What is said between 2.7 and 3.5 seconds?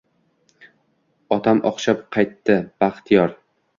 bahtiyor